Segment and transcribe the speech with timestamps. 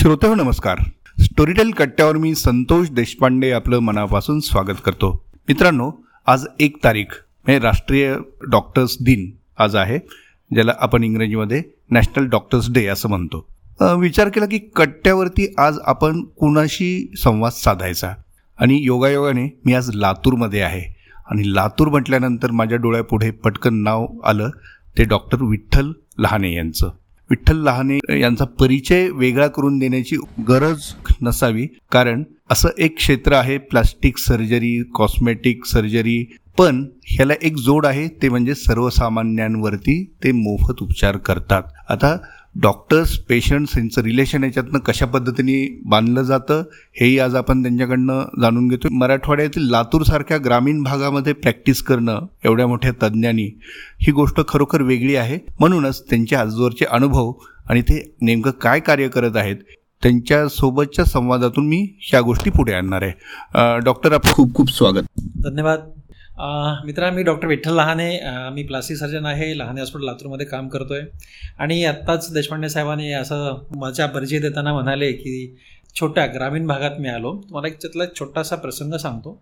[0.00, 0.78] श्रोत हो नमस्कार.
[1.18, 5.24] स्टोरीटेल कट्ट्यावर मी संतोष देशपांडे आपलं मनापासून स्वागत करतो.
[5.48, 5.90] मित्रांनो
[6.26, 8.16] आज एक तारीख म्हणजे राष्ट्रीय
[8.50, 9.98] डॉक्टर्स दिन आज आहे
[10.54, 13.46] ज्याला आपण इंग्रजीमध्ये नॅशनल डॉक्टर्स डे असं म्हणतो.
[13.98, 18.12] विचार केला की कट्ट्यावरती आज आपण कुणाशी संवाद साधायचा?
[18.58, 20.96] आणि योगायोगाने मी आज लातूरमध्ये आहे.
[21.30, 24.50] आणि लातूर म्हटल्यानंतर माझ्या डोळ्यापुढे पटकन नाव आलं
[24.98, 26.90] ते डॉक्टर विठ्ठल लहाने यांचं.
[27.30, 30.16] विठ्ठल लहाने यांचा परिचय वेगळा करून देण्याची
[30.48, 31.66] गरज नसावी.
[31.92, 36.24] कारण असं एक क्षेत्र आहे प्लास्टिक सर्जरी कॉस्मेटिक सर्जरी
[36.58, 41.62] पण ह्याला एक जोड आहे ते म्हणजे सर्वसामान्यांवरती ते मोफत उपचार करतात.
[41.88, 42.16] आता
[42.54, 45.54] डॉक्टर्स पेशंट्स यांचं रिलेशन याच्यातनं कशा पद्धतीने
[45.84, 46.62] बांधलं जातं
[47.00, 53.44] हेही आज आपण त्यांच्याकडनं जाणून घेतो मराठवाड्यातील लातूरसारख्या ग्रामीण भागामध्ये प्रॅक्टिस करणं एवढ्या मोठ्या तज्ज्ञांनी
[54.00, 55.38] ही गोष्ट खरोखर वेगळी आहे.
[55.60, 57.32] म्हणूनच त्यांचे आजवरचे अनुभव
[57.70, 59.56] आणि ते नेमकं काय कार्य करत आहेत
[60.02, 63.78] त्यांच्यासोबतच्या संवादातून मी ह्या गोष्टी पुढे आणणार आहे.
[63.84, 65.02] डॉक्टर आपलं खूप खूप स्वागत.
[65.44, 65.78] धन्यवाद.
[66.84, 68.08] मित्रा मी डॉक्टर विठ्ठल लहाने
[68.54, 71.02] मी प्लास्टिक सर्जन आहे लहाने हॉस्पिटल लातूरमध्ये काम करतो आहे
[71.58, 75.34] आणि आत्ताच देशपांडे साहेबांनी असं माझ्या परिचय देताना म्हणाले की
[76.00, 77.34] छोट्या ग्रामीण भागात मी आलो.
[77.42, 79.32] तुम्हाला एक त्यातला एक छोटासा प्रसंग सांगतो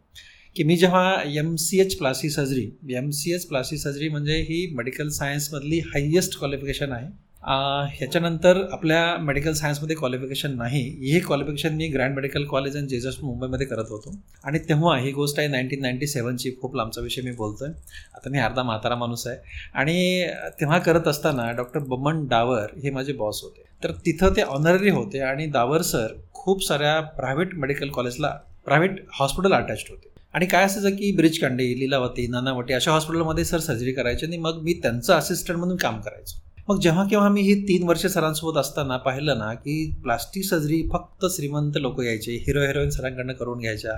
[0.56, 4.66] की मी जेव्हा M C H plastic surgery M C H plastic surgery म्हणजे ही
[4.76, 7.06] मेडिकल सायन्समधली हायेस्ट क्वालिफिकेशन आहे.
[7.42, 10.80] ह्याच्यानंतर आपल्या मेडिकल सायन्समध्ये क्वालिफिकेशन नाही.
[11.02, 14.14] हे qualification me Grant medical college and JJ's मुंबईमध्ये करत होतो.
[14.44, 17.74] आणि तेव्हा ही गोष्ट आहे नाईन्टीन नाईन्टी सेवनची खूप लांबचा विषय मी बोलतो आहे
[18.16, 19.36] आता मी अर्धा म्हातारा माणूस आहे.
[19.74, 20.26] आणि
[20.60, 23.62] तेव्हा करत असताना डॉक्टर बमन डावर हे माझे बॉस होते.
[23.82, 29.52] तर तिथं ते ऑनररी होते आणि दावर सर खूप साऱ्या प्रायव्हेट मेडिकल कॉलेजला प्रायव्हेट हॉस्पिटल
[29.52, 30.08] अटॅच्ड होते.
[30.34, 34.72] आणि काय असायचं की ब्रिजकांडे लिलावती नानावटी अशा हॉस्पिटलमध्ये सर सर्जरी करायची आणि मग मी
[34.82, 36.40] त्यांचं असिस्टंट म्हणून काम करायचो.
[36.68, 41.24] मग जेव्हा केव्हा मी हे तीन वर्ष सरांसोबत असताना पाहिलं ना की प्लास्टिक सर्जरी फक्त
[41.30, 43.92] श्रीमंत लोक यायचे हिरो हिरोईन सरांकडनं करून घ्यायच्या.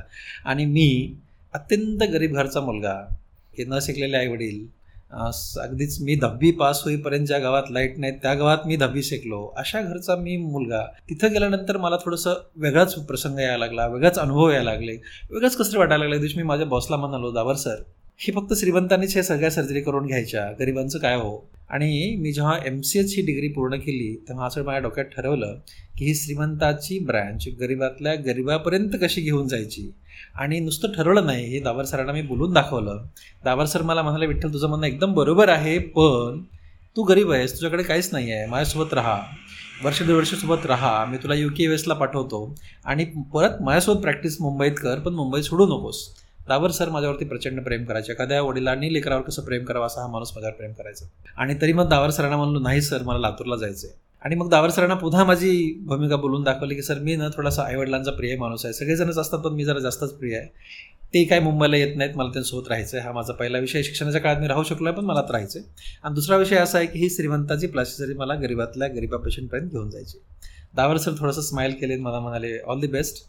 [0.44, 1.14] आणि मी
[1.54, 2.94] अत्यंत गरीब घरचा मुलगा
[3.58, 4.64] हे न शिकलेले आईवडील
[5.60, 9.44] अगदीच मी दहावी पास होईपर्यंत ज्या गावात लाइट नाही त्या गावात मी दहावी शिकलो.
[9.58, 10.84] अशा घरचा मी मुलगा.
[11.08, 14.92] तिथं गेल्यानंतर मला थोडंसं वेगळाच प्रसंग यायला लागला वेगळाच अनुभव यायला लागले.
[15.30, 17.82] वेगळंच कसं वाटायला लागले दिवशी मी माझ्या बॉसला म्हणालो दावर सर
[18.22, 20.52] ही फक्त श्रीमंतांनीच हे सगळ्या सर्जरी करून घ्यायच्या.
[20.60, 21.50] गरिबांचं काय हो?
[21.70, 25.54] आणि मी जेव्हा एम सी एच ही डिग्री पूर्ण केली तेव्हा असं माझ्या डोक्यात ठरवलं
[25.98, 29.90] की ही श्रीमंताची ब्रँच गरिबातल्या गरिबापर्यंत कशी घेऊन जायची?
[30.34, 33.02] आणि नुसतं ठरवलं नाही हे दावर सरांना मी बोलून दाखवलं.
[33.44, 36.42] दावर सर मला म्हणाले विठ्ठल तुझं म्हणणं एकदम बरोबर आहे पण
[36.96, 38.46] तू गरीब आहेस तुझ्याकडे काहीच नाही आहे.
[38.46, 39.22] माझ्यासोबत राहा.
[39.84, 41.04] वर्ष दीड वर्षासोबत राहा.
[41.04, 42.54] मी तुला यू के एसला पाठवतो.
[42.84, 46.19] आणि परत माझ्यासोबत प्रॅक्टिस मुंबईत कर पण मुंबईत सोडू नकोस.
[46.50, 48.12] दावर सर माझ्यावरती प्रचंड प्रेम करायचे.
[48.12, 51.06] एखाद्या वडिलांनी लेकरावर कसं प्रेम करावं असा हा माणूस माझ्यावर प्रेम करायचा.
[51.36, 54.70] आणि तरी मग दावर सरांना म्हणलो नाही सर मला लातूरला जायचं आहे आणि मग दावर
[54.70, 55.52] सरांना पुन्हा माझी
[55.88, 58.74] भूमिका बोलून दाखवली की सर मी ना थोडासा आईवडिलांचा प्रिय माणूस आहे.
[58.74, 60.48] सगळेजणच असतात पण मी जरा जास्तच प्रिय आहे.
[61.14, 64.40] ते काय मुंबईला येत नाहीत मला त्यांच्यासोबत राहायचं आहे हा माझा पहिला विषय शिक्षणाच्या काळात
[64.40, 67.08] मी राहू शकलो आहे पण मला राहायचं आहे आणि दुसरा विषय असा आहे की ही
[67.10, 70.18] श्रीमंताची प्लास्टिक मला गरीबातल्या गरीबा पेशंटपर्यंत घेऊन जायची.
[70.76, 73.24] दावर सर थोडंसं स्माईल केले मला म्हणाले ऑल दी बेस्ट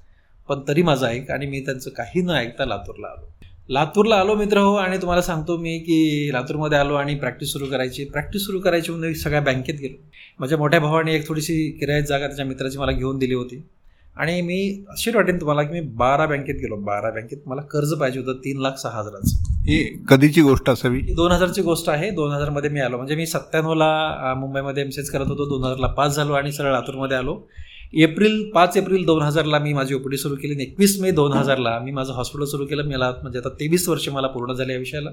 [0.51, 3.31] पण तरी माझं ऐक आणि मी त्यांचं काही न ऐकता लातूरला आलो.
[3.69, 8.05] लातूरला आलो मित्र हो आणि तुम्हाला सांगतो मी की लातूरमध्ये आलो आणि प्रॅक्टिस सुरू करायची.
[8.05, 10.09] प्रॅक्टिस सुरू करायची म्हणून सगळ्या बँकेत गेलो.
[10.39, 13.63] माझ्या मोठ्या भावाने एक थोडीशी किरायत जागा त्याच्या मित्राची मला घेऊन दिली होती.
[14.17, 16.75] आणि मी अशी वाटेन तुम्हाला की मी बारा बँकेत गेलो.
[16.75, 19.51] बारा बँकेत मला कर्ज पाहिजे होतं तीन लाख सहा हजाराचं.
[19.67, 20.99] ही कधीची गोष्ट असावी?
[20.99, 22.09] दोन हजारची गोष्ट आहे.
[22.11, 22.97] दोन हजारमध्ये मी आलो.
[22.97, 25.45] म्हणजे मी सत्त्याण्णवला मुंबईमध्ये एम करत होतो.
[25.45, 27.47] दोन हजारला पास झालो आणि सरळ लातूरमध्ये आलो.
[27.93, 31.79] एप्रिल पाच एप्रिल दोन हजारला मी माझी ओपीडी सुरू केली आणि एकवीस मे दोन हजारला
[31.79, 32.83] मी माझं हॉस्पिटल सुरू केलं.
[32.83, 35.09] मला म्हणजे आता तेवीस वर्ष मला पूर्ण झाले या विषयाला.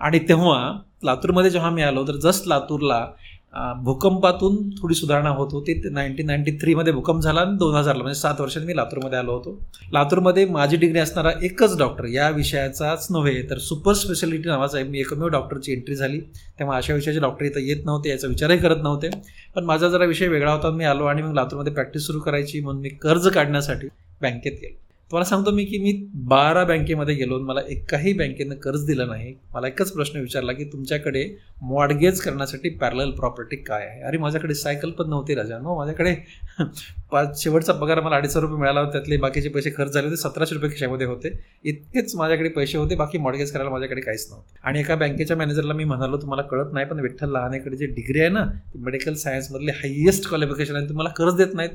[0.00, 3.06] आणि तेव्हा लातूरमध्ये जेव्हा मी आलो तर जस्ट लातूरला
[3.54, 5.74] भूकंपातून थोडी सुधारणा होत होती.
[5.90, 9.58] नाईन्टीन नाईन्टी थ्रीमध्ये भूकंप झाला आणि दोन हजारला म्हणजे सात वर्षांनी मी लातूरमध्ये आलो होतो.
[9.92, 15.28] लातूरमध्ये माझी डिग्री असणारा एकच डॉक्टर या विषयाचाच नव्हे तर सुपर स्पेशालिटी नावाचा मी एकमेव
[15.28, 16.20] डॉक्टरची एंट्री झाली.
[16.58, 19.10] तेव्हा अशा विषयाचे डॉक्टर इथं येत नव्हते याचा विचारही करत नव्हते.
[19.54, 22.82] पण माझा जरा विषय वेगळा होता मी आलो आणि मग लातूरमध्ये प्रॅक्टिस सुरू करायची म्हणून
[22.82, 23.88] मी कर्ज काढण्यासाठी
[24.22, 24.81] बँकेत गेलो.
[25.12, 29.34] तुम्हाला सांगतो मी की मी बारा बँकेमध्ये गेलो मला एकाही बँकेनं कर्ज दिलं नाही.
[29.54, 31.24] मला एकच प्रश्न विचारला की तुमच्याकडे
[31.62, 34.00] मॉडगेज करण्यासाठी पॅरल प्रॉपर्टी काय आहे?
[34.02, 35.58] अरे माझ्याकडे सायकल पण नव्हती राजा.
[35.58, 36.14] नो माझ्याकडे
[37.12, 38.92] पाच शेवटचा पगार मला अडीचशे रुपये मिळाला होता.
[38.92, 40.16] त्यातले बाकीचे पैसे खर्च झाले होते.
[40.16, 41.38] सतराशे रुपये खिशामध्ये होते.
[41.64, 42.94] इतकेच माझ्याकडे पैसे होते.
[42.94, 44.58] बाकी मॉडगेज करायला माझ्याकडे काहीच नव्हतं.
[44.64, 48.28] आणि एका बँकेच्या मॅनेजरला मी म्हणालो तुम्हाला कळत नाही पण विठ्ठल लहानेकडे जे डिग्री आहे
[48.28, 50.88] ना ती मेडिकल सायन्समधली हायेस्ट क्वालिफिकेशन आहे.
[50.88, 51.70] तुम्हाला कर्ज देत नाहीत.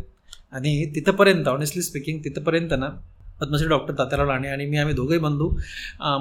[0.51, 2.90] आणि तिथंपर्यंत ऑनेस्टली स्पीकिंग तिथंपर्यंत ना
[3.42, 5.50] पद्मश्री डॉक्टर तात्याराव लाणे आणि मी आम्ही दोघे बंधू.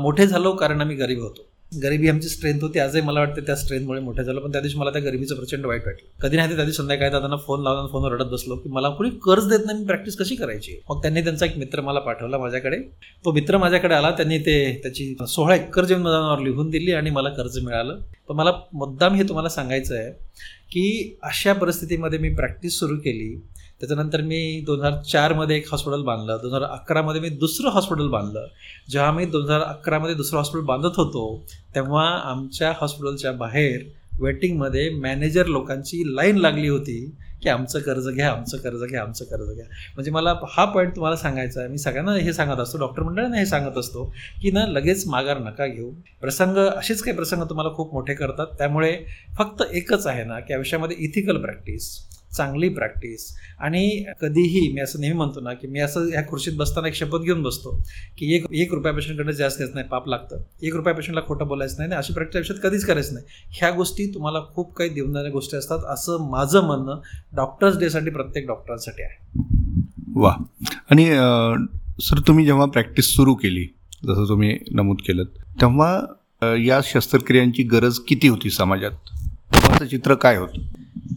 [0.01, 1.47] मोठे झालो कारण आम्ही गरीब होतो.
[1.73, 2.79] गरिबी आमची स्ट्रेंथ होती.
[2.79, 4.41] आजही मला वाटतं त्या स्ट्रेंथमुळे मोठे झालं.
[4.41, 6.09] पण त्या दिवशी मला त्या गरिबीचं प्रचंड वाईट वाटलं.
[6.23, 9.11] कधी नाही ते त्या दिवशी संध्याकाळी दादांना फोन लावून फोनवर रडत बसलो की मला कोणी
[9.25, 10.79] कर्ज देत नाही मी प्रॅक्टिस कशी करायची?
[10.91, 12.79] मग त्यांनी त्यांचा एक मित्र मला पाठवला माझ्याकडे.
[13.25, 14.11] तो मित्र माझ्याकडे आला.
[14.11, 18.01] त्यांनी ते त्याची सोळा एकर जमीन मदानावर लिहून दिली आणि मला कर्ज मिळालं.
[18.29, 20.11] तर मला मुद्दाम हे तुम्हाला सांगायचं आहे
[20.73, 23.35] की अशा परिस्थितीमध्ये मी प्रॅक्टिस सुरू केली.
[23.81, 26.37] त्याच्यानंतर मी दोन हजार चारमध्ये एक हॉस्पिटल बांधलं.
[26.43, 28.47] दोन हजार अकरामध्ये मी दुसरं हॉस्पिटल बांधलं.
[28.91, 31.45] जेव्हा मी दोन हजार अकरामध्ये दुसरं हॉस्पिटल बांधत होतो
[31.75, 33.85] तेव्हा आमच्या हॉस्पिटलच्या बाहेर
[34.21, 36.99] वेटिंगमध्ये मॅनेजर लोकांची लाईन लागली होती
[37.43, 39.65] की आमचं कर्ज घ्या आमचं कर्ज घ्या आमचं कर्ज घ्या.
[39.95, 41.69] म्हणजे मला हा पॉईंट तुम्हाला सांगायचा आहे.
[41.69, 44.05] मी सगळ्यांना हे सांगत असतो डॉक्टर मंडळांना हे सांगत असतो
[44.43, 45.91] की ना लगेच माघार नका घेऊ.
[46.21, 48.47] प्रसंग असेच काही प्रसंग तुम्हाला खूप मोठे करतात.
[48.59, 48.97] त्यामुळे
[49.39, 51.95] फक्त एकच आहे ना की आयुष्यामध्ये इथिकल प्रॅक्टिस
[52.37, 53.29] चांगली प्रॅक्टिस
[53.61, 57.19] आणि कधीही मी असं नेहमी म्हणतो ना की मी असं ह्या खुर्शीत बसताना एक शपथ
[57.19, 57.71] घेऊन बसतो
[58.19, 60.43] की एक एक रुपया पेशंटकडे जास्त येत नाही पाप लागतं.
[60.63, 63.27] एक रुपया पेशंटला खोटं बोलायचं नाही अशी प्रॅक्टिस आयुष्यात कधीच करायचं नाही.
[63.59, 67.01] ह्या गोष्टी तुम्हाला खूप काही देऊन गोष्टी असतात असं माझं म्हणणं
[67.37, 69.43] डॉक्टर्स डेसाठी प्रत्येक डॉक्टरांसाठी आहे.
[70.15, 70.33] वा.
[70.91, 71.07] आणि
[72.03, 73.65] सर तुम्ही जेव्हा प्रॅक्टिस सुरू केली
[74.05, 75.25] जसं तुम्ही नमूद केलं
[75.61, 79.85] तेव्हा या शस्त्रक्रियांची गरज किती होती समाजात?
[79.85, 80.61] चित्र काय होतं?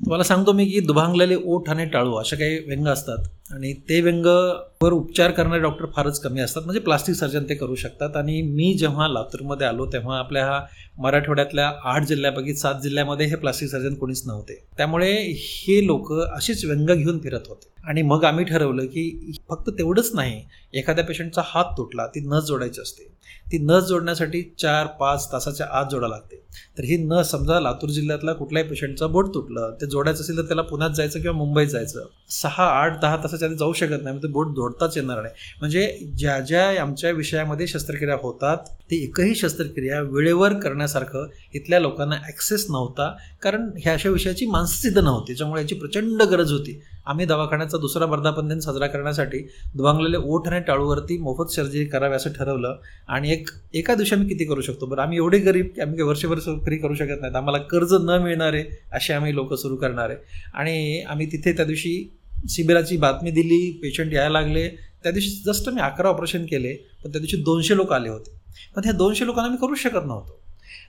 [0.10, 3.18] तुम्हाला सांगतो मी की दुभांगलेले ओठ आणि टाळू अशा काही व्यंग असतात.
[3.52, 6.62] आणि ते व्यंगवर उपचार करणारे डॉक्टर फारच कमी असतात.
[6.64, 8.16] म्हणजे प्लास्टिक सर्जन ते करू शकतात.
[8.16, 10.60] आणि मी जेव्हा लातूरमध्ये आलो तेव्हा आपल्या हा
[10.98, 14.66] मराठवाड्यातल्या आठ जिल्ह्यापैकी सात जिल्ह्यामध्ये हे प्लास्टिक सर्जन कोणीच नव्हते.
[14.78, 17.69] त्यामुळे हे लोक अशीच व्यंग घेऊन फिरत होते.
[17.84, 20.42] आणि मग आम्ही ठरवलं की फक्त तेवढंच नाही
[20.74, 23.08] एखाद्या पेशंटचा हात तुटला ती नस जोडायची असते.
[23.52, 26.36] ती नस जोडण्यासाठी चार पाच तासाच्या आत जोडा लागते.
[26.78, 30.62] तर ही नस समजा लातूर जिल्ह्यातला कुठल्याही पेशंटचं बोट तुटलं ते जोडायचं असेल तर त्याला
[30.62, 32.06] पुण्यात जायचं किंवा मुंबईत जायचं.
[32.32, 35.34] सहा आठ दहा तासाच्या आधी जाऊ शकत नाही ते बोट जोडताच येणार नाही.
[35.60, 35.88] म्हणजे
[36.18, 43.12] ज्या ज्या आमच्या विषयामध्ये शस्त्रक्रिया होतात ते एकही शस्त्रक्रिया वेळेवर करण्यासारखं इथल्या लोकांना ॲक्सेस नव्हता.
[43.42, 46.80] कारण ह्या अशा विषयाची मानसिद्ध नव्हती त्याच्यामुळे याची प्रचंड गरज होती.
[47.10, 49.38] आम्ही दवाखान्याचा दुसरा वर्धापन दिन साजरा करण्यासाठी
[49.76, 52.76] दुभांगलेले ओठ आणि टाळूवरती मोफत सर्जरी करावी असं ठरवलं.
[53.08, 54.86] आणि एक एका दिवशी आम्ही किती करू शकतो?
[54.86, 57.36] बरं आम्ही एवढे गरीब की आम्ही वर्षभर फ्री करू शकत नाहीत.
[57.36, 60.18] आम्हाला कर्ज न मिळणारे असे आम्ही लोक सुरू करणार आहे.
[60.54, 62.18] आणि आम्ही तिथे त्या दिवशी
[62.50, 64.70] शिबिराची बातमी दिली पेशंट यायला लागले.
[65.04, 68.32] त्या दिवशी जस्ट मी अकरा ऑपरेशन केले पण त्या दिवशी दोनशे लोक आले होते.
[68.76, 70.39] पण ह्या दोनशे लोकांना मी करू शकत नव्हतो.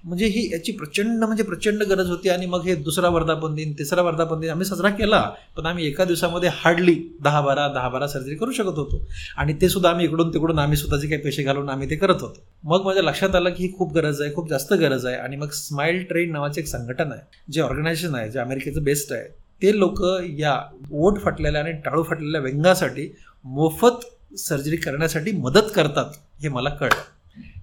[0.04, 4.02] म्हणजे ही याची प्रचंड म्हणजे प्रचंड गरज होती आणि मग हे दुसरा वर्धापन दिन तिसरा
[4.02, 5.20] वर्धापन दिन आम्ही साजरा केला
[5.56, 9.02] पण आम्ही एका दिवसामध्ये हार्डली दहा बारा दहा बारा सर्जरी करू शकत होतो.
[9.36, 12.42] आणि ते सुद्धा आम्ही इकडून तिकडून आम्ही स्वतःचे काही पैसे घालून आम्ही ते करत होतो.
[12.64, 15.16] मग माझ्या लक्षात आलं की ही खूप गरज आहे खूप जास्त गरज आहे.
[15.16, 19.24] आणि मग स्माईल ट्रेन नावाचे एक संघटन आहे जे ऑर्गनायझेशन आहे जे अमेरिकेचं बेस्ट आहे.
[19.62, 20.02] ते लोक
[20.38, 20.58] या
[20.92, 23.08] ओट फाटलेल्या आणि टाळू फाटलेल्या व्यंगासाठी
[23.44, 24.06] मोफत
[24.38, 26.12] सर्जरी करण्यासाठी मदत करतात
[26.42, 27.00] हे मला कळलं.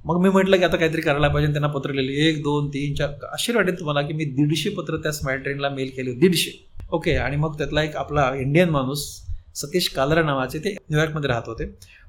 [0.07, 2.27] मग मी म्हटलं की आता काहीतरी करायला पाहिजे त्यांना पत्र लिहिले.
[2.29, 3.09] एक दोन तीन चार.
[3.31, 6.51] अशी वाटेल तुम्हाला की मी दीडशे पत्र त्या स्मार्ट ट्रेनला मेल केले दीडशे.
[6.91, 9.03] ओके आणि मग त्यातला एक आपला इंडियन माणूस
[9.55, 11.65] सतीश कालरा नावाचे ते न्यूयॉर्कमध्ये राहत होते.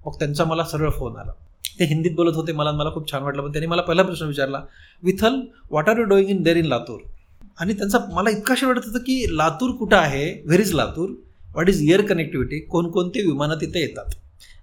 [0.07, 1.33] मग त्यांचा मला सरळ फोन आला.
[1.81, 3.43] ते हिंदीत बोलत होते मला मला खूप छान वाटलं.
[3.43, 4.61] पण त्यांनी मला पहिला प्रश्न विचारला
[5.03, 5.41] Vitthal
[5.71, 7.01] what are you doing in there in Latur?
[7.61, 10.43] आणि त्यांचा मला इतका शेवट वाटत होतं की लातूर कुठं आहे?
[10.47, 11.11] Where is Latur?
[11.53, 14.15] What is air connectivity कोणकोणते विमानं तिथे येतात?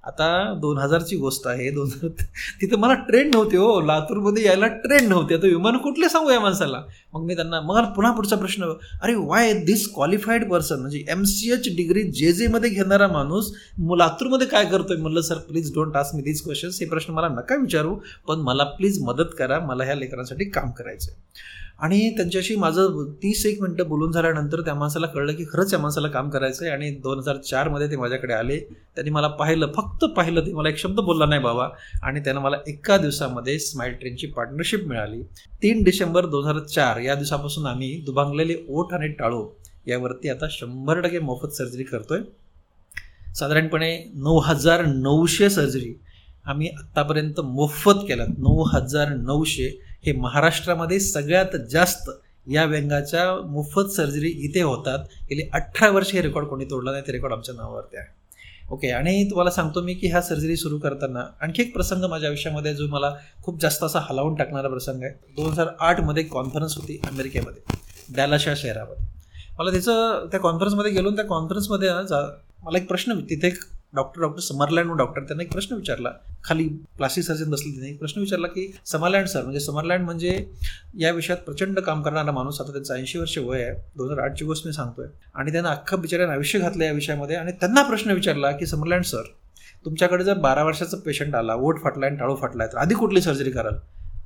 [0.06, 0.26] आता
[0.62, 2.10] दोन हजारची गोष्ट आहे दोन हजार
[2.62, 3.80] तिथं मला ट्रेन नव्हते हो.
[3.82, 5.36] लातूरमध्ये यायला ट्रेन नव्हते.
[5.36, 6.82] आता विमान कुठले सांगू या माणसाला?
[7.14, 8.72] मग मी त्यांना मग पुन्हा पुढचा प्रश्न
[9.02, 13.52] अरे वाय दिस क्वालिफाईड पर्सन म्हणजे M C H degree J जेमध्ये घेणारा माणूस
[13.98, 14.98] लातूरमध्ये काय करतोय?
[14.98, 17.96] म्हणलं sir please don't ask me this questions हे प्रश्न मला नका विचारू
[18.28, 19.60] पण मला प्लीज मदत करा.
[19.60, 24.74] मला ह्या लेकरांसाठी काम करायचं आहे आणि त्यांच्याशी माझं तीस एक मिनटं बोलून झाल्यानंतर त्या
[24.74, 28.34] माणसाला कळलं की खरंच या माणसाला काम करायचं आहे आणि दोन हजार चारमध्ये ते माझ्याकडे
[28.34, 28.60] आले.
[28.60, 30.54] त्यांनी मला पाहिलं फक्त पाहिलं ते.
[30.54, 31.68] मला एक शब्द बोलला नाही बाबा.
[32.04, 35.22] आणि त्यानं मला एका दिवसामध्ये स्माईल ट्रेनची पार्टनरशिप मिळाली.
[35.64, 41.02] तीन डिसेंबर दोन हजार चार या दिवसापासून आम्ही दुभांगलेले ओठ आणि टाळो यावरती आता शंभर
[41.02, 42.20] टक्के मोफत सर्जरी करतोय.
[43.36, 46.00] साधारणपणे नऊ हजार नऊशे सर्जरी
[46.46, 48.28] आम्ही आत्तापर्यंत मोफत केल्यात.
[48.38, 52.10] नऊ हजार नऊशे हे महाराष्ट्रामध्ये सगळ्यात जास्त
[52.48, 55.00] या व्यंगाच्या मोफत सर्जरी इथे होतात.
[55.30, 58.08] गेली अठरा वर्ष हे रेकॉर्ड कोणी तोडला नाही ते रेकॉर्ड आमच्या नावावरती आहे.
[58.70, 62.74] ओके आणि तुम्हाला सांगतो मी की ह्या सर्जरी सुरू करताना आणखी एक प्रसंग माझ्या आयुष्यामध्ये
[62.76, 63.12] जो मला
[63.44, 65.12] खूप जास्त असा हलावून टाकणारा प्रसंग आहे.
[65.36, 67.78] दोन हजार आठमध्ये कॉन्फरन्स होती अमेरिकेमध्ये
[68.16, 69.06] डॅलाशा शहरामध्ये.
[69.60, 72.22] मला त्याचं त्या कॉन्फरन्समध्ये गेलो त्या कॉन्फरन्समध्ये जा
[72.64, 73.60] मला एक प्रश्न तिथे एक
[73.96, 76.10] डॉक्टर डॉक्टर समरलँड डॉक्टर त्यांना एक प्रश्न विचारला.
[76.44, 80.38] खाली प्लास्टिक सर्जन बसले त्यांनी एक प्रश्न विचारला की समरलँड सर म्हणजे समरलँड म्हणजे
[81.00, 84.46] या विषयात प्रचंड काम करणारा माणूस आता त्यांचं ऐंशी वर्ष वय आहे दोन हजार आठची
[84.46, 88.52] गोष्ट मी सांगतोय आणि त्यांना अख्खा बिचाऱ्यानं आयुष्य घातलं या विषयामध्ये आणि त्यांना प्रश्न विचारला
[88.52, 89.24] की समरलँड सर
[89.86, 93.52] तुमच्याकडे जर बारा वर्षाचा पेशंट आला ओट फाटला आणि टाळू फाटला तर आधी कुठली सर्जरी
[93.52, 93.76] कराल?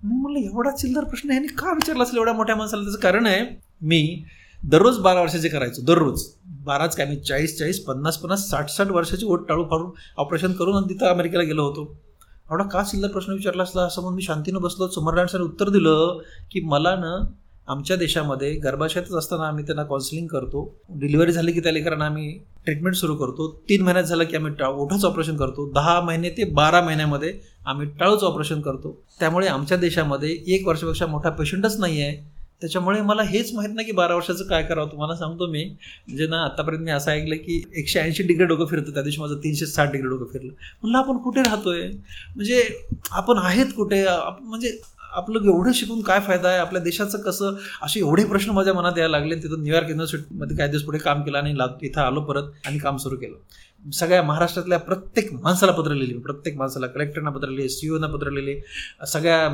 [0.04, 2.18] मी म्हणलं एवढा चिल्लर प्रश्न ह्यांनी का विचारला असेल?
[2.18, 3.46] एवढ्या मोठ्या माणसाला त्याचं कारण आहे.
[3.82, 4.24] मी
[4.64, 6.24] दररोज बारा वर्षाचे करायचो दररोज.
[6.66, 10.76] बाराच काय मी चाळीस चाळीस पन्नास पन्नास साठ साठ वर्षाची ओट टाळू फाडून ऑपरेशन करून
[10.76, 11.84] आणि तिथं अमेरिकेला गेलो होतो.
[12.52, 13.82] एवढा का सिल्लर प्रश्न विचारला असला?
[13.82, 14.88] असं म्हणून मी शांतीनं बसलो.
[14.88, 16.20] समोर उत्तर दिलं
[16.52, 17.20] की मला ना
[17.68, 20.64] आमच्या देशामध्ये गर्भाशयातच असताना आम्ही त्यांना काउन्सिलिंग करतो.
[20.90, 22.32] डिलिव्हरी झाली की त्या लेकरांना आम्ही
[22.66, 23.48] ट्रीटमेंट सुरू करतो.
[23.70, 25.70] तीन महिन्यात झालं की आम्ही टाळ ओठाचं ऑपरेशन करतो.
[25.72, 27.34] दहा महिने ते बारा महिन्यामध्ये
[27.66, 28.98] आम्ही टाळूचं ऑपरेशन करतो.
[29.20, 33.92] त्यामुळे आमच्या देशामध्ये एक वर्षापेक्षा मोठा पेशंटच नाही आहे त्याच्यामुळे मला हेच माहीत नाही की
[33.92, 34.88] बारा वर्षाचं काय करावं.
[34.92, 38.94] तुम्हाला सांगतो मी म्हणजे ना आतापर्यंत मी असं ऐकलं की एकशे ऐंशी डिग्री डोकं फिरतं
[38.94, 40.52] त्या दिवशी माझं तीनशे साठ डिग्री डोकं फिरलं.
[40.82, 41.82] म्हणलं आपण कुठे राहतोय?
[42.36, 42.64] म्हणजे
[43.12, 44.04] आपण आहेत कुठे?
[44.42, 44.78] म्हणजे
[45.14, 46.58] आपलं एवढं शिकून काय फायदा आहे?
[46.58, 47.56] आपल्या देशाचं कसं?
[47.82, 51.38] असे एवढे प्रश्न माझ्या मनात यायला लागले तिथं न्यूयॉर्क युनिव्हर्सिटीमध्ये काही दिवस पुढे काम केलं
[51.38, 53.36] आणि इथं आलो परत आणि काम सुरू केलं.
[53.86, 58.60] सगळ्या महाराष्ट्रातल्या प्रत्येक माणसाला पत्र लिहिले प्रत्येक माणसाला कलेक्टरना पत्र लिहिले सी ओना पत्र लिहिले
[59.08, 59.48] सगळ्या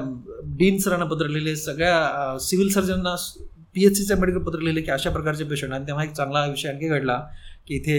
[0.57, 3.15] डीन सरांना पत्र लिहिले सगळ्या सिव्हिल सर्जनना
[3.75, 6.69] पी एच सीचं मेडिकल पत्र लिहिले की अशा प्रकारचे पेशंट आणि तेव्हा एक चांगला विषय
[6.69, 7.17] आणखी घडला
[7.67, 7.97] की इथे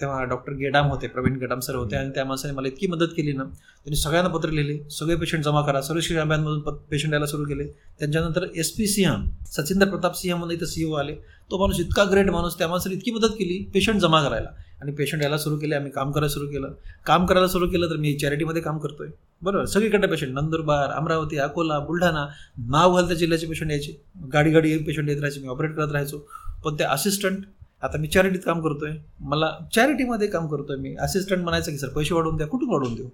[0.00, 1.96] तेव्हा डॉक्टर गेडाम होते प्रवीण गेडाम सर होते.
[1.96, 5.60] आणि त्या माणसाने मला इतकी मदत केली ना त्यांनी सगळ्यांना पत्र लिहिले सगळे पेशंट जमा
[5.66, 5.80] करा.
[5.80, 7.66] सर्व अभियानमधून पेशंट यायला सुरू केले.
[8.00, 9.14] त्यांच्यानंतर एस पी सिंह
[9.52, 11.14] सचिंद्र प्रताप सिंह म्हणून इथं सीओ आले.
[11.50, 14.48] तो माणूस इतका ग्रेट माणूस त्या माणसाने इतकी मदत केली पेशंट जमा करायला.
[14.84, 16.72] आणि पेशंट यायला सुरू केले आम्ही काम करायला सुरू केलं.
[17.06, 19.08] काम करायला सुरू केलं तर मी चॅरिटीमध्ये काम करतोय.
[19.42, 19.64] बरोबर?
[19.64, 22.26] सगळीकडे पेशंट नंदुरबार अमरावती अकोला बुलढाणा
[22.58, 24.00] नाव घालत्या जिल्ह्याचे पेशंट यायचे.
[24.32, 26.18] गाडी गाडी पेशंट येत राहायचे मी ऑपरेट करत राहायचो.
[26.64, 27.38] पण ते असिस्टंट
[27.82, 28.90] आता मी चॅरिटीत काम करतोय.
[29.20, 30.96] मला चॅरिटीमध्ये काम करतोय मी.
[31.00, 33.06] असिस्टंट म्हणायचं की सर पैसे वाढवून द्या कुठून वाढवून देऊ?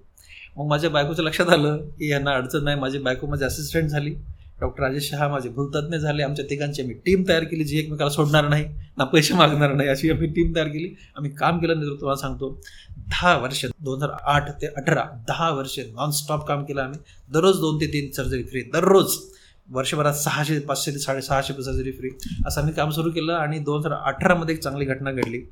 [0.57, 2.81] मग माझ्या बायकोचं लक्षात आलं की यांना अडचण नाही.
[2.81, 4.15] माझी बायको माझी असिस्टंट झाली.
[4.61, 6.23] डॉक्टर राजेश शहा माझे भूलतज्ञ झाले.
[6.23, 8.65] आमच्या तिघांची आम्ही टीम तयार केली जी एकमेकाला सोडणार नाही
[8.99, 10.95] ना पैसे मागणार नाही अशी आम्ही टीम तयार केली.
[11.17, 12.51] आम्ही काम केलं नेतृत्वाला तुम्हाला सांगतो.
[12.99, 16.99] दहा वर्ष दोन हजार आठ ते अठरा दहा वर्ष नॉनस्टॉप काम केलं आम्ही.
[17.33, 19.17] दररोज दोन ते तीन सर्जरी फ्री दररोज
[19.69, 22.11] वर्षभरात सहाशे पाचशे ते साडेसहाशे सर्जरी फ्री
[22.47, 25.43] असं आम्ही काम सुरू केलं आणि दोन हजार अठरामध्ये एक चांगली घटना घडली.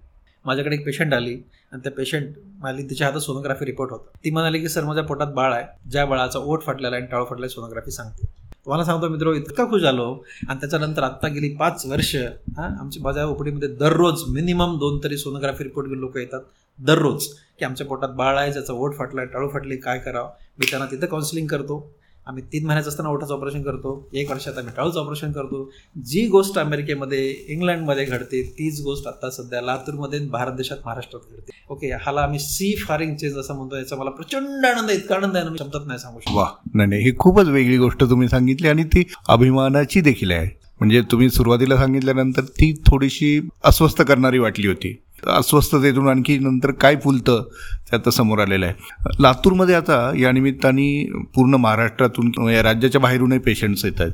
[0.45, 1.35] माझ्याकडे एक पेशंट आली
[1.73, 4.11] आणि त्या पेशंट मला तिच्या हातात सोनोग्राफी रिपोर्ट होता.
[4.25, 5.65] ती म्हणाली की सर माझ्या पोटात बाळ आहे.
[5.91, 8.27] ज्या बाळाचा ओठ फाटलेला आणि टाळ फाटलेला सोनोग्राफी सांगते.
[8.69, 10.25] तुम्हाला सांगतो मित्र इतका खुश झालो.
[10.49, 12.17] आणि त्याच्यानंतर आत्ता गेली पाच वर्ष
[12.57, 16.41] हां आमची माझ्या ओपडीमध्ये दररोज मिनिमम दोन तरी सोनोग्राफी रिपोर्ट घेऊन लोक येतात.
[16.79, 17.27] दररोज.
[17.59, 20.29] की आमच्या पोटात बाळ आहे ज्याचा ओठ फाटला आहे टाळू फाटली काय करावं?
[20.59, 21.95] मी त्यांना तिथं काउन्सिलिंग करतो.
[22.29, 25.63] आम्ही तीन महिन्याचं असताना ओठाचं ऑपरेशन करतो एक वर्षात आम्ही टाळूचं ऑपरेशन करतो.
[26.07, 31.53] जी गोष्ट अमेरिकेमध्ये इंग्लंडमध्ये घडते तीच गोष्ट आता सध्या लातूरमध्ये भारत देशात महाराष्ट्रात घडते.
[31.71, 35.49] ओके हाला आम्ही सी फारिंग चेंज असं म्हणतो याचा मला प्रचंड आनंद इतका आनंद आहे
[35.51, 36.37] मी शब्दात नाही सांगू शकतो.
[36.39, 40.47] वा नाही नाही ही खूपच वेगळी गोष्ट तुम्ही सांगितली आणि ती अभिमानाची देखील आहे.
[40.81, 44.97] म्हणजे तुम्ही सुरुवातीला सांगितल्यानंतर ती थोडीशी अस्वस्थ करणारी वाटली होती.
[45.27, 47.43] अस्वस्थतेतून आणखी नंतर काय फुलतं
[47.91, 48.75] ते आता समोर आलेलं आहे.
[49.21, 50.89] लातूरमध्ये आता या निमित्ताने
[51.35, 54.13] पूर्ण महाराष्ट्रातून या राज्याच्या बाहेरूनही पेशंट्स येत आहेत.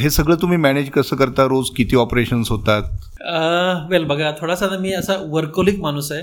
[0.00, 1.44] हे सगळं तुम्ही मॅनेज कसं करता?
[1.44, 2.82] रोज किती ऑपरेशन्स होतात?
[3.90, 6.22] वेल बघा थोडासा मी असा वर्कोलिक माणूस आहे.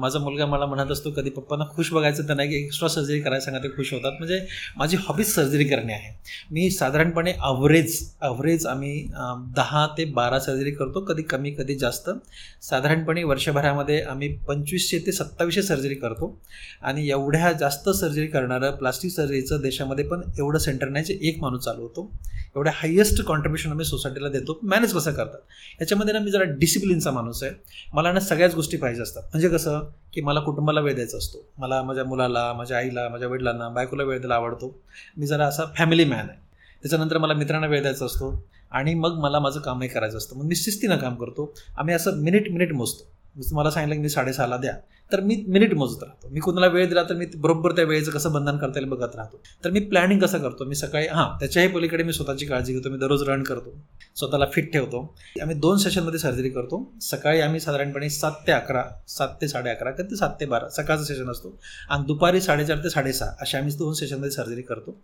[0.00, 3.44] माझा मुलगा मला म्हणत असतो कधी पप्पांना खुश बघायचं तर नाही की एक्स्ट्रा सर्जरी करायला
[3.44, 4.12] सांगा ते खुश होतात.
[4.18, 4.40] म्हणजे
[4.76, 6.12] माझी हॉबीज सर्जरी करणे आहे.
[6.50, 9.02] मी साधारणपणे अवरेज अवरेज आम्ही
[9.56, 12.10] दहा ते बारा सर्जरी करतो कधी कमी कधी जास्त.
[12.62, 16.36] साधारणपणे वर्षभरामध्ये आम्ही पंचवीसशे ते सत्तावीसशे सर्जरी करतो.
[16.82, 21.64] आणि एवढ्या जास्त सर्जरी करणारं प्लास्टिक सर्जरीचं देशामध्ये पण एवढं सेंटर नाही जे एक माणूस
[21.64, 22.10] चालू होतो
[22.56, 24.58] एवढ्या हायेस्ट कॉन्ट्रीब्युशन आम्ही सोसायटीला देतो.
[24.62, 25.38] मॅनेज कसं करतात?
[25.80, 27.52] याच्यामध्ये ना मी जरा डिसिप्लिनचा माणूस आहे.
[27.92, 29.22] मला ना सगळ्याच गोष्टी पाहिजे असतात.
[29.22, 29.80] म्हणजे कसं?
[30.12, 31.48] की मला कुटुंबाला वेळ द्यायचा असतो.
[31.58, 34.80] मला माझ्या मुलाला माझ्या आईला माझ्या वडिलांना बायकोला वेळ द्यायला आवडतो.
[35.16, 36.38] मी जरा असा फॅमिली मॅन आहे.
[36.82, 38.44] त्याच्यानंतर मला मित्रांना वेळ द्यायचा असतो.
[38.70, 40.36] आणि मग मला माझं कामही करायचं असतं.
[40.36, 41.54] मग मी शिस्तीनं काम करतो.
[41.78, 43.18] आम्ही असं मिनिट मिनिट मोजतो.
[43.42, 44.74] तुम्हाला सांगितलं की मी साडेसहाला द्या.
[45.12, 46.28] तर मी मिनिट मोजत राहतो.
[46.28, 49.40] मी कोणाला वेळ दिला तर मी बरोबर त्या वेळेचं कसं बंधन करता येईल बघत राहतो.
[49.64, 50.64] तर मी प्लॅनिंग कसं करतो?
[50.64, 52.90] मी सकाळी हां त्याच्याही पलीकडे मी स्वतःची काळजी घेतो.
[52.90, 53.76] मी दररोज रन करतो.
[54.16, 55.14] स्वतःला फिट ठेवतो.
[55.42, 56.92] आम्ही दोन सेशनमध्ये सर्जरी करतो.
[57.00, 61.04] सकाळी आम्ही साधारणपणे सात ते अकरा सात ते साडे अकरा कधी सात ते बारा सकाळचं
[61.04, 61.56] सेशन असतो.
[61.90, 64.96] आणि दुपारी साडेचार ते साडेसहा असे आम्ही दोन सेशनमध्ये सर्जरी करतो.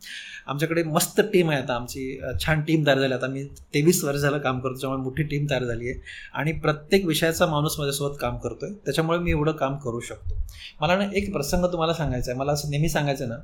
[0.46, 1.74] आमच्याकडे मस्त टीम आहे आता.
[1.74, 3.14] आमची छान टीम तयार झाली.
[3.14, 3.44] आता मी
[3.74, 6.00] तेवीस वर्ष झालं काम करतो त्यामुळे मोठी टीम तयार झाली आहे.
[6.34, 8.70] आणि प्रत्येक विषयाचा माणूस माझ्यासोबत काम करतोय.
[8.84, 10.34] त्याच्यामुळे मी एवढं काम करतो करू शकतो.
[10.80, 12.38] मला ना एक प्रसंग तुम्हाला सांगायचा आहे.
[12.40, 13.36] मला असं नेहमी सांगायचं ना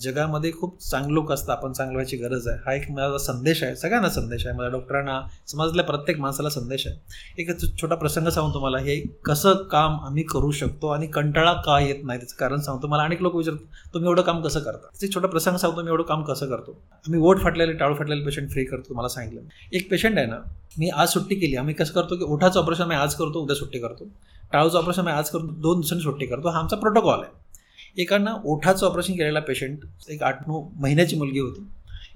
[0.00, 2.58] जगामध्ये खूप चांगलं लोक असतं आपण चांगलं व्हायची गरज आहे.
[2.66, 4.56] हा एक माझा संदेश आहे सगळ्यांना संदेश आहे.
[4.56, 7.42] माझ्या डॉक्टरांना समाजातल्या प्रत्येक माणसाला संदेश आहे.
[7.42, 7.50] एक
[7.80, 8.78] छोटा प्रसंग सांगून तुम्हाला.
[8.78, 12.18] हे कसं काम आम्ही करू शकतो आणि कंटाळा का येत नाही?
[12.18, 14.88] त्याचं कारण सांगतो मला अनेक लोक विचारतात तुम्ही एवढं काम कसं करता?
[15.02, 16.78] ते छोटा प्रसंग सांगतो मी एवढं काम कसं करतो?
[17.06, 19.40] आम्ही ओठ फाटलेले टाळू फाटलेले पेशंट फ्री करतो मला सांगितलं.
[19.72, 20.38] एक पेशंट आहे ना
[20.78, 21.56] मी आज सुट्टी केली.
[21.56, 24.04] आम्ही कसं करतो की ओठाचं ऑपरेशन आम्ही आज करतो उद्या सुट्टी करतो.
[24.52, 26.48] टाळूचं ऑपरेशन आज करतो दोन दिवसांनी सुट्टी करतो.
[26.48, 28.02] हा आमचा प्रोटोकॉल आहे.
[28.02, 31.66] एकानं ओठाचं ऑपरेशन केलेला पेशंट एक आठ नऊ महिन्याची मुलगी होती.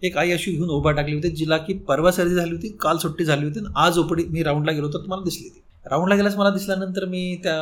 [0.07, 3.25] एक आई अशी घेऊन उभा टाकली होती जिला की परवा सर्दी झाली होती काल सुट्टी
[3.25, 5.63] झाली होती आणि आज ओपडी मी राऊंडला गेलो तर तुम्हाला दिसली ती.
[5.91, 7.57] राऊंडला गेल्यास मला दिसल्यानंतर मी त्या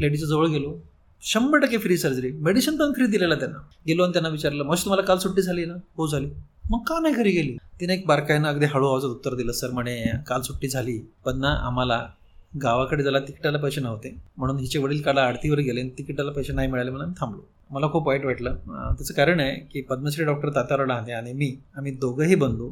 [0.00, 0.74] लेडीच्या जवळ गेलो.
[1.22, 3.58] शंभर टक्के फ्री सर्जरी मेडिसिन पण फ्री दिलेला त्यांना.
[3.86, 5.74] गेलो आणि त्यांना विचारलं मग तुम्हाला काल सुट्टी झाली ना?
[5.96, 6.30] हो झाली.
[6.70, 7.56] मग का नाही घरी गेली?
[7.80, 11.52] तिने एक बारकाईनं अगदी हळू आवाजात उत्तर दिलं सर म्हणे काल सुट्टी झाली पण ना
[11.66, 12.06] आम्हाला
[12.54, 16.68] गावाकडे जायला तिकिटाला पैसे नव्हते म्हणून हिचे वडील काला आरतीवर गेले आणि तिकिटाला पैसे नाही
[16.68, 17.40] मिळाले म्हणून थांबलो.
[17.70, 18.54] मला खूप वाईट वाटलं.
[18.56, 22.70] त्याचं कारण आहे की पद्मश्री डॉक्टर तात्याराव लहाने आणि मी आम्ही दोघंही बंधू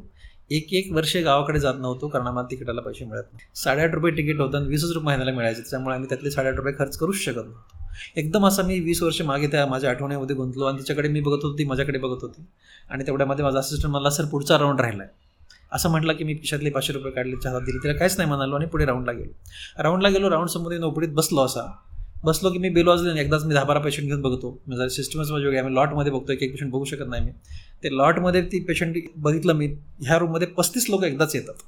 [0.50, 4.40] एक एक वर्ष गावाकडे जात नव्हतो कारण आम्हाला तिकिटाला पैसे मिळत नाही साडेआठ रुपये तिकीट
[4.40, 7.78] होतं आणि वीसच रुपये महिन्याला मिळायचे त्यामुळे आम्ही त्यातले साडेआठ रुपये खर्च करूच शकत नव्हतो.
[8.16, 11.64] एकदम असं मी वीस वर्ष मागे त्या माझ्या आठवण्यामध्ये गुंतलो आणि तिच्याकडे मी बघत होती
[11.64, 12.46] माझ्याकडे बघत होती.
[12.90, 15.28] आणि तेवढ्यामध्ये माझा असिस्टंट मला सर पुढचा राऊंड राहिला आहे
[15.72, 18.66] असं म्हटलं की मी पिशातले पाचशे रुपये काढले चहा दिली तिला काहीच नाही म्हणालो आणि
[18.66, 19.32] पुढे राऊंडला गेलो.
[19.82, 21.70] राऊंडला गेलो राऊंड समोर नोपडीत बसलो असा.
[22.24, 24.50] बसलो की मी बिल वाजले एकदाच मी दहा बारा पेशंट घेऊन बघतो.
[24.68, 27.30] माझा सिस्टमच माझी आम्ही लॉटमध्ये बघतो एक एक पेशंट बघू शकत नाही मी.
[27.82, 29.66] ते लॉटमध्ये ती पेशंट बघितलं मी
[30.06, 31.62] ह्या रूममध्ये पस्तीस लोक एकदाच येतात.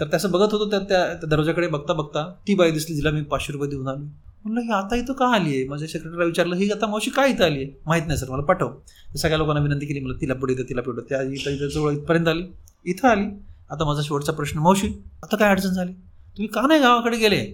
[0.00, 3.52] तर त्याचं बघत होतो तर त्या दरवाजाकडे बघता बघता ती बाई दिसली जिला मी पाचशे
[3.52, 4.04] रुपये देऊन आलो.
[4.44, 7.44] म्हणलं ही आता इथं का आली आहे माझ्या सेक्रेटरीला विचारलं ही आता मावशी काय इथं
[7.44, 8.70] आली आहे माहीत नाही सर मला पाठव.
[9.16, 12.42] सगळ्या लोकांना विनंती केली मला तिला पुढे तिला पुढे त्या इथं इथं जवळ इथपर्यंत आली.
[12.84, 13.26] इथं आली.
[13.70, 14.88] आता माझा शेवटचा प्रश्न मावशी
[15.22, 15.92] आता काय अडचण झाली?
[15.92, 17.44] तुम्ही का नाही गावाकडे गेले?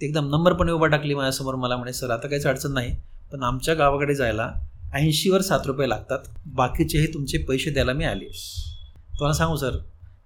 [0.00, 2.94] ते एकदम नंबरपणे उभा टाकली माझ्यासमोर मला म्हणे सर आता काहीच अडचण नाही
[3.32, 4.50] पण आमच्या गावाकडे जायला
[4.94, 6.18] ऐंशीवर सात रुपये लागतात.
[6.46, 8.28] बाकीचेही तुमचे पैसे द्यायला मी आले.
[9.10, 9.78] तुम्हाला सांगू सर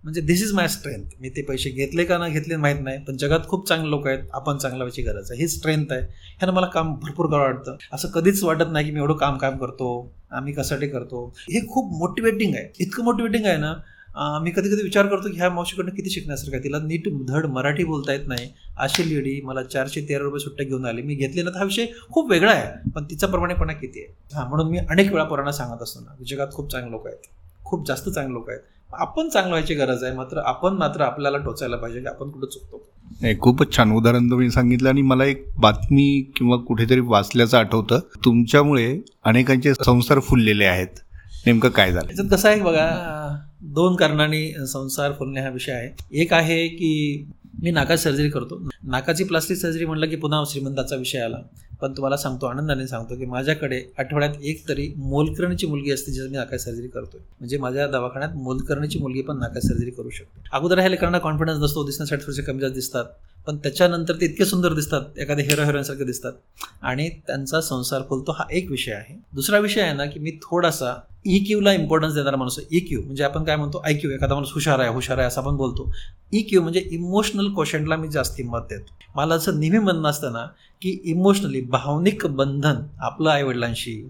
[0.04, 3.16] म्हणजे दिस इज माय स्ट्रेंथ मी ते पैसे घेतले का ना घेतले माहीत नाही पण
[3.16, 4.18] जगात खूप चांगले लोक आहेत.
[4.32, 5.40] आपण चांगल्या व्हायची गरज आहे.
[5.40, 6.00] ही स्ट्रेंथ आहे.
[6.00, 7.76] ह्यानं मला काम भरपूर करावं वाटतं.
[7.92, 9.90] असं कधीच वाटत नाही की मी एवढं काम काम करतो
[10.30, 11.26] आम्ही कशासाठी करतो.
[11.40, 12.68] हे खूप मोटिवेटिंग आहे.
[12.80, 13.74] इतकं मोटिवेटिंग आहे ना
[14.14, 17.84] मी कधी कधी विचार करतो की ह्या मावशीकडनं किती शिकण्यासारखं आहे तिला नीट धड मराठी
[17.84, 18.48] बोलता येत नाही.
[18.78, 21.02] अशी लेडी मला चारशे तेरा रुपये सुट्ट्या घेऊन आली.
[21.02, 24.12] मी घेतले ना हा विषय खूप वेगळा आहे पण तिचा प्रमाणेपणा किती आहे?
[24.34, 27.26] हां म्हणून मी अनेक वेळा पोरांना सांगत असतो ना जगात खूप चांगले लोक आहेत.
[27.64, 28.60] खूप जास्त चांगले लोक आहेत.
[28.90, 32.82] आपण चांगलं व्हायची गरज आहे मात्र आपण मात्र आपल्याला टोचायला पाहिजे की आपण कुठं चुकतो.
[33.20, 38.00] नाही खूपच छान उदाहरण तुम्ही सांगितलं आणि मला एक बातमी किंवा कुठेतरी वाचल्याचं आठवतं.
[38.24, 41.00] तुमच्यामुळे अनेकांचे संसार फुललेले आहेत.
[41.46, 42.28] नेमकं काय झालं?
[42.28, 42.86] कसं आहे बघा
[43.62, 46.20] दोन कारणांनी संसार फुलणे हा विषय आहे.
[46.22, 47.24] एक आहे की
[47.62, 48.68] मी नाका सर्जरी करतो.
[48.82, 51.36] नाकाची प्लास्टिक सर्जरी म्हणलं की पुन्हा श्रीमंताचा विषय आला.
[51.80, 56.36] पण तुम्हाला सांगतो आनंदाने सांगतो की माझ्याकडे आठवड्यात एक तरी मोलकर्णीची मुलगी असते जिथे मी
[56.36, 57.20] नाका सर्जरी करतोय.
[57.38, 60.42] म्हणजे माझ्या दवाखान्यात मोलकर्णीची मुलगी पण नाका सर्जरी करू शकते.
[60.52, 63.04] अगोदर ह्या लेकरांना कॉन्फिडन्स नसतो दिसण्यासाठी थोडेसे कमी जास्त दिसतात.
[63.46, 66.32] पण त्याच्यानंतर ते इतके सुंदर दिसतात एखाद्या हिरो हिरोईनसारखे दिसतात.
[66.82, 69.18] आणि त्यांचा संसार फुलतो हा एक विषय आहे.
[69.34, 73.24] दुसरा विषय आहे ना की मी थोडासा ई क्यूला इम्पॉर्टन्स देणारा माणूस ई क्यू म्हणजे
[73.24, 73.78] आपण काय म्हणतो?
[73.86, 75.90] आय क्यू एखादा माणूस हुशार आहे हुशार आहे असं आपण बोलतो.
[76.32, 78.94] ई क्यू म्हणजे इमोशनल क्वेश्चनला मी जास्त हिंमत देतो.
[79.16, 80.46] मला असं नेहमी म्हणणं असतं ना
[80.82, 84.02] की इमोशनली भावनिक बंधन आपलं आईवडिलांशी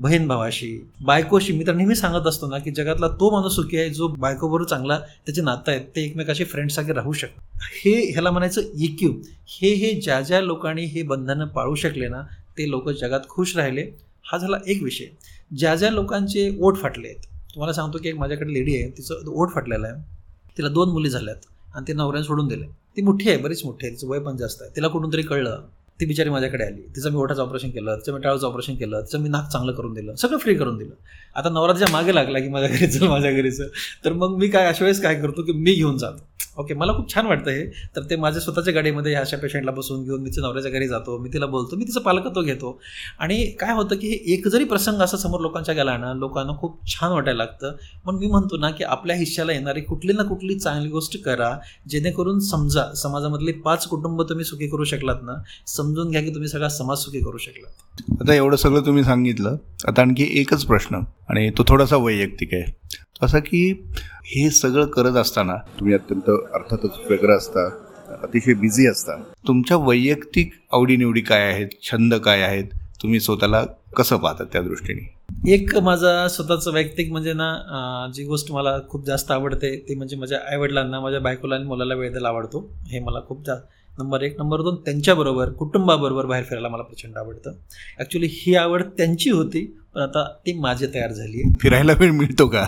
[0.00, 0.68] बहीण भावाशी
[1.06, 4.68] बायकोशी मी तर नेहमी सांगत असतो ना की जगातला तो माणूस सुखी आहे जो बायकोबरोबर
[4.70, 7.42] चांगला त्याचे नातं आहेत ते एकमेकाशी फ्रेंडसारखे राहू शकतात.
[7.84, 9.12] हे ह्याला म्हणायचं ई क्यू
[9.50, 12.22] हे हे ज्या ज्या लोकांनी हे बंधनं पाळू शकले ना
[12.58, 13.90] ते लोक जगात खुश राहिले.
[14.26, 15.04] हा झाला एक विषय.
[15.50, 19.52] ज्या ज्या लोकांचे ओठ फाटले आहेत तुम्हाला सांगतो की एक माझ्याकडे लेडी आहे तिचं ओठ
[19.52, 20.02] फाटलेलं आहे.
[20.58, 22.66] तिला दोन मुली झाल्यात आणि ते नवऱ्याने सोडून दिले.
[22.96, 24.70] ती मोठी आहे बरीच मोठी आहे तिचं वय पण जास्त आहे.
[24.76, 25.62] तिला कुठून तरी कळलं
[26.00, 26.80] ती बिचारी माझ्याकडे आली.
[26.96, 29.92] तिचं मी ओठाचं ऑपरेशन केलं तिचं मी टाळूचं ऑपरेशन केलं तिचं मी नाक चांगलं करून
[29.94, 30.94] दिलं सगळं फ्री करून दिलं.
[31.36, 33.68] आता नवरात्रीच्या मागे लागला की माझ्या घरी चल माझ्या घरीचं
[34.04, 36.26] तर मग मी काय अशा वेळेस काय करतो की मी घेऊन जातो.
[36.58, 37.64] ओके मला खूप छान वाटतं हे.
[37.96, 41.46] तर ते माझ्या स्वतःच्या गाडीमध्ये अशा पेशंटला बसून घेऊन मी नवऱ्याच्या घरी जातो मी तिला
[41.46, 42.78] बोलतो मी तिचं पालकत्व घेतो.
[43.18, 46.78] आणि काय होतं की हे एक जरी प्रसंग असा समोर लोकांच्या गेला ना लोकांना खूप
[46.88, 47.74] छान वाटायला लागतं.
[48.06, 51.50] पण मी म्हणतो ना की आपल्या हिश्श्याला येणारी कुठली ना कुठली चांगली गोष्ट करा
[51.88, 55.34] जेणेकरून समजा समाजामधले पाच कुटुंब तुम्ही सुखी करू शकलात ना
[55.84, 59.56] समजून घ्या की तुम्ही सगळा समाज सुखी करू शकलात आता एवढं सगळं तुम्ही सांगितलं
[59.88, 62.72] आता आणखी एकच प्रश्न आणि तो थोडासा वैयक्तिक आहे.
[63.22, 63.70] असं की
[64.26, 67.68] हे सगळं करत असताना तुम्ही अत्यंत अर्थातच वेगळं असता
[68.22, 69.16] अतिशय बिझी असता.
[69.48, 72.64] तुमच्या वैयक्तिक आवडीनिवडी काय आहेत छंद काय आहेत
[73.02, 73.64] तुम्ही स्वतःला
[73.96, 75.12] कसं पाहतात त्या दृष्टीने?
[75.52, 80.38] एक माझा स्वतःचं वैयक्तिक म्हणजे ना जी गोष्ट मला खूप जास्त आवडते ती म्हणजे माझ्या
[80.50, 82.68] आईवडिलांना माझ्या बायकोला आणि मुलाला वेळ द्यायला आवडतो.
[82.88, 83.64] हे मला खूप जास्त
[83.98, 84.36] नंबर एक.
[84.38, 87.52] नंबर दोन त्यांच्याबरोबर कुटुंबाबरोबर बाहेर फिरायला मला प्रचंड आवडतं.
[87.98, 91.52] ॲक्च्युली ही आवड त्यांची होती पण आता ती माझी तयार झाली आहे.
[91.60, 92.64] फिरायला वेळ मिळतो का?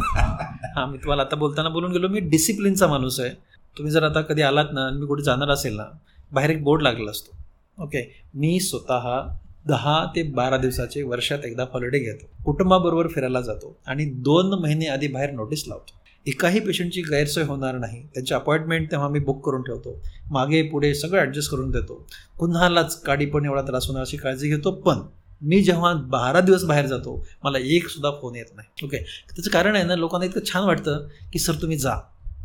[0.77, 3.31] हां मी तुम्हाला आता बोलताना बोलून गेलो मी डिसिप्लिनचा माणूस आहे.
[3.77, 5.85] तुम्ही जर आता कधी आलात ना मी कुठे जाणार असेल ना
[6.33, 7.37] बाहेर एक बोर्ड लागला असतो.
[7.83, 8.03] ओके
[8.35, 9.21] मी स्वतः
[9.69, 12.27] दहा ते बारा दिवसाचे वर्षात एकदा हॉलिडे घेतो.
[12.45, 15.93] कुटुंबाबरोबर फिरायला जातो आणि दोन महिने आधी बाहेर नोटीस लावतो.
[16.27, 18.03] एकाही पेशंटची गैरसोय होणार नाही.
[18.15, 20.01] त्यांची अपॉइंटमेंट तेव्हा मी बुक करून ठेवतो.
[20.31, 22.07] मागे पुढे सगळं ॲडजस्ट करून देतो.
[22.39, 25.01] कुणालाच काडी पण एवढा त्रास होणार अशी काळजी घेतो पण
[25.43, 28.85] मी जेव्हा बारा दिवस बाहेर जातो मला एक सुद्धा फोन येत नाही.
[28.85, 31.95] ओके त्याचं कारण आहे ना लोकांना इतकं छान वाटतं की सर तुम्ही जा.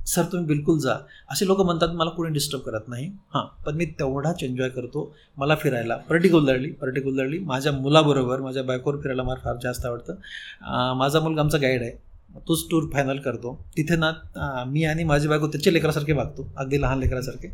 [0.08, 0.96] सर तुम्ही बिलकुल जा.
[1.32, 3.08] असे लोक म्हणतात मला कोणी डिस्टर्ब करत नाही.
[3.34, 5.96] हां पण मी तेवढाच एन्जॉय करतो मला फिरायला.
[6.10, 10.16] पर्टिक्युलरली पर्टिक्युलरली माझ्या मुलाबरोबर माझ्या बायकोवर फिरायला मला फार जास्त आवडतं.
[10.98, 11.92] माझा मुलगा आमचा गाईड आहे.
[12.48, 13.54] तोच टूर फायनल करतो.
[13.78, 14.12] तिथे ना
[14.68, 17.54] मी आणि माझी बायको त्याच्या लेकरासारखे वागतो अगदी लहान लेकरासारखे.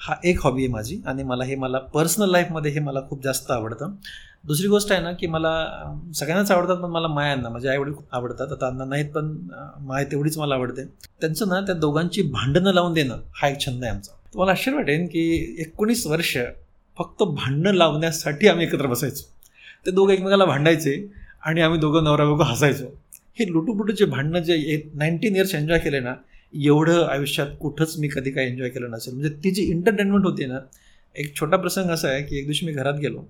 [0.00, 3.50] हा एक हॉबी आहे माझी आणि मला हे मला पर्सनल लाईफमध्ये हे मला खूप जास्त
[3.50, 3.94] आवडतं.
[4.46, 5.50] दुसरी गोष्ट आहे ना की मला
[6.14, 8.52] सगळ्यांनाच आवडतात पण मला मायांना माझे आईवडील खूप आवडतात.
[8.52, 9.36] आता अण्णा नाहीत पण
[9.80, 10.84] माय तेवढीच मला आवडते.
[11.20, 14.12] त्यांचं ना त्या दोघांची भांडणं लावून देणं हा एक छंद आहे आमचा.
[14.32, 16.36] तुम्हाला आश्चर्य वाटेन की एकोणीस वर्ष
[16.98, 19.28] फक्त भांडणं लावण्यासाठी आम्ही एकत्र बसायचो.
[19.86, 20.96] ते दोघं एकमेकाला भांडायचे
[21.42, 22.86] आणि आम्ही दोघं नवरा बघू हसायचो.
[23.40, 26.14] हे लुटूपुटूचे भांडणं जे नाईन्टीन इयर्स एन्जॉय केले ना
[26.54, 29.14] एवढं आयुष्यात कुठंच मी कधी काय एन्जॉय केलं नसेल.
[29.14, 30.58] म्हणजे ती जी एंटरटेनमेंट होती ना
[31.16, 33.24] एक छोटा प्रसंग असा आहे की एक दिवशी मी घरात गेलो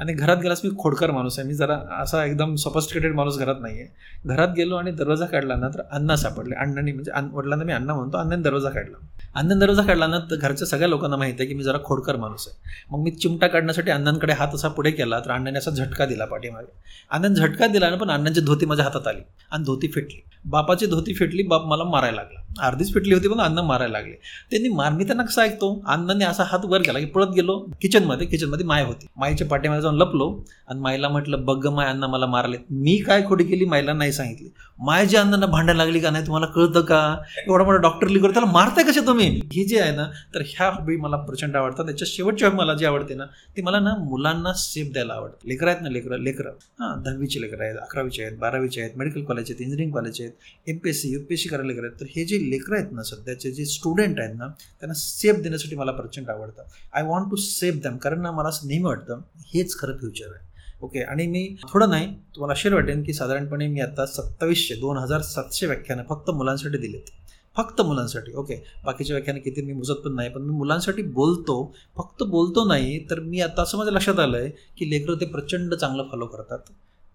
[0.00, 1.46] आणि घरात गेलास मी खोडकर माणूस आहे.
[1.48, 5.68] मी जरा असा एकदम सॉफिस्टिकेटेड माणूस घरात नाही आहे घरात गेलो आणि दरवाजा काढला ना
[5.68, 6.54] तर अण्णा सापडले.
[6.54, 8.96] अण्णांनी म्हणजे वडिलांना मी अण्णा म्हणतो अण्णाने दरवाजा काढला.
[9.34, 12.48] अण्णाने दरवाजा काढला ना तर घरच्या सगळ्या लोकांना माहिती आहे की मी जरा खोडकर माणूस
[12.48, 12.58] आहे.
[12.90, 16.72] मग मी चिमटा काढण्यासाठी अण्णांकडे हात असा पुढे केला तर अण्णाने असा झटका दिला पाठीमागे.
[17.10, 19.20] अण्णाने झटका दिला ना पण अण्णांची धोती माझ्या हातात आली
[19.50, 20.22] आणि धोती फेटली.
[20.44, 22.43] बापाची धोती फेटली बाप मला मारायला लागला.
[22.62, 24.14] अर्धीच फेटली होती पण अन्न मारायला लागले.
[24.50, 25.72] त्यांनी मार मी त्यांना कसं ऐकतो?
[25.86, 27.58] अण्णाने असा हात वर केला की पळत गेलो.
[27.82, 29.06] किचनमध्ये किचनमध्ये माय होती.
[29.16, 30.28] माईच्या पाठीमध्ये जाऊन लपलो
[30.68, 32.56] आणि माईला म्हटलं बघ माय अन्न मला मारले.
[32.70, 34.48] मी काय खोडी केली माईला नाही सांगितली.
[34.78, 37.00] माय जे अण्णांना भांडायला लागली का नाही तुम्हाला कळतं का?
[37.46, 39.28] एवढा मोठा डॉक्टर लिकर त्याला मारताय कसे तुम्ही?
[39.52, 41.84] हे जे आहे ना तर ह्या हॉबी मला प्रचंड आवडतात.
[41.84, 43.24] त्याच्या शेवटची हॉबी मला जी आवडते ना
[43.56, 45.48] ती मला ना मुलांना सेफ द्यायला आवडतं.
[45.48, 46.50] लेकरं आहेत ना लेकरं लेकरं.
[46.80, 50.78] हां दहावीचे लेकरं आहेत अकरावीचे आहेत बारावीचे आहेत मेडिकल कॉलेज आहेत इंजिनिअरिंग कॉलेज आहेत M
[50.78, 52.00] P S C U P S C करायला लेकरं आहेत.
[52.00, 55.92] तर हे जे लेकरं आहेत ना सध्याचे जे स्टुडंट आहेत ना त्यांना सेफ देण्यासाठी मला
[55.92, 56.62] प्रचंड आवडतं.
[56.92, 59.20] I want to safe them कारण ना मला असं नेहमी वाटतं
[59.54, 60.52] हेच खरं फ्युचर आहे.
[60.82, 65.20] ओके आणि मी थोडं नाही तुम्हाला आश्चर्य वाटेन की साधारणपणे मी आता सत्तावीसशे दोन हजार
[65.22, 67.10] सातशे व्याख्यानं फक्त मुलांसाठी दिलेत.
[67.56, 68.54] फक्त मुलांसाठी ओके
[68.84, 71.74] बाकीच्या व्याख्यानं किती मी मुजत पण नाही पण मी मुलांसाठी बोलतो.
[71.96, 75.74] फक्त बोलतो नाही तर मी आता असं माझ्या लक्षात आलं आहे की लेकरं ते प्रचंड
[75.74, 76.58] चांगलं फॉलो करतात.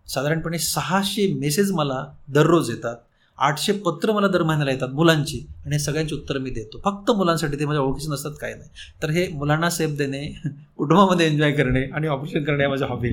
[0.07, 2.95] साधारणपणे सहाशे मेसेज मला दररोज येतात.
[3.39, 5.47] आठशे पत्र मला दर महिन्याला येतात मुलांची.
[5.65, 6.81] आणि हे सगळ्यांची उत्तरं मी देतो.
[6.85, 8.69] फक्त मुलांसाठी ते माझ्या ओळखीचे नसतात काय नाही.
[9.03, 10.25] तर हे मुलांना सेफ देणे
[10.77, 13.09] कुटुंबामध्ये एन्जॉय करणे आणि ऑपरेशन करणे माझ्या हॉबी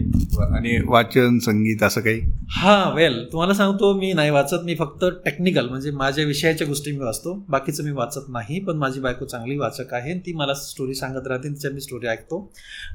[0.57, 2.21] आणि वाचन संगीत असं काही?
[2.51, 4.57] हां वेल तुम्हाला सांगतो मी नाही वाचत.
[4.65, 7.45] मी फक्त टेक्निकल म्हणजे माझ्या विषयाच्या गोष्टी मी वाचतो.
[7.49, 11.49] बाकीचं मी वाचत नाही पण माझी बायको चांगली वाचक आहे ती मला स्टोरी सांगत राहते
[11.49, 12.53] तिच्या मी स्टोरी ऐकतो.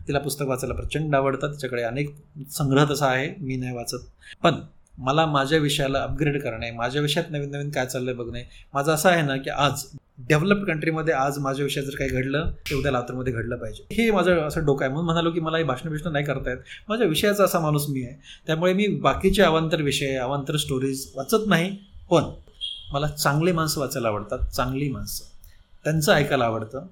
[0.08, 1.50] तिला पुस्तक वाचायला प्रचंड आवडतात.
[1.50, 2.16] तिच्याकडे अनेक
[2.52, 3.30] संग्रह तसा आहे.
[3.40, 4.08] मी नाही वाचत.
[4.44, 4.56] पण
[4.98, 8.44] मला माझ्या विषयाला अपग्रेड करणे माझ्या विषयात नवीन नवीन काय चाललंय बघणे.
[8.74, 9.84] माझं असं आहे ना की आज
[10.30, 13.84] डेव्हलप्ड कंट्रीमध्ये आज माझ्या विषयात जर काही घडलं ते उद्या लातूरमध्ये घडलं पाहिजे.
[13.94, 14.94] हे माझं असं डोकं आहे.
[14.94, 16.58] म्हणून म्हणालो की मला हे भाषण बिषण नाही करता येत.
[16.90, 18.16] माझ्या विषयाचा असा माणूस मी आहे.
[18.48, 21.76] त्यामुळे मी बाकीचे अवांतर विषय अवांतर स्टोरीज वाचत नाही.
[22.12, 22.24] पण
[22.94, 24.40] मला चांगले माणसं वाचायला आवडतात.
[24.40, 25.24] चांगली माणसं.
[25.84, 26.86] त्यांचं ऐकायला आवडतं.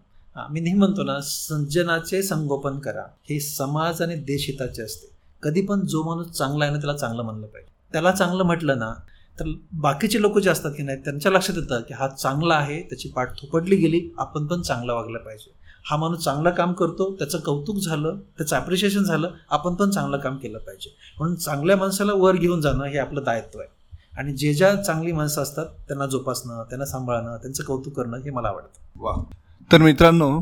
[0.49, 3.03] मी नेहमी म्हणतो ना संजनाचे संगोपन करा.
[3.29, 5.07] हे समाज आणि देशहिताचे असते.
[5.43, 7.78] कधी पण जो माणूस चांगला आहे ना त्याला चांगलं म्हणलं पाहिजे.
[7.93, 8.93] त्याला चांगलं म्हटलं ना
[9.39, 13.10] तर बाकीचे लोक जे असतात की नाही त्यांच्या लक्षात येतं की हा चांगला आहे त्याची
[13.10, 15.52] पाठ थोपटली गेली आपण पण चांगला वागलं पाहिजे.
[15.89, 20.38] हा माणूस चांगलं काम करतो त्याचं कौतुक झालं त्याचं अप्रिशिएशन झालं आपण पण चांगलं काम
[20.38, 20.95] केलं पाहिजे.
[21.19, 23.69] म्हणून चांगल्या माणसाला वर घेऊन जाणं हे आपलं दायित्व आहे.
[24.17, 28.47] आणि जे ज्या चांगली माणसं असतात त्यांना जोपासणं त्यांना सांभाळणं त्यांचं कौतुक करणं हे मला
[28.47, 29.02] आवडतं.
[29.02, 29.23] वा
[29.71, 30.39] तर मित्रांनो